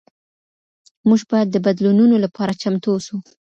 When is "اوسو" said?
2.93-3.15